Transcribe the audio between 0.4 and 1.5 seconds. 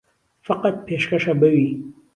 فهقهت پێشکهشه به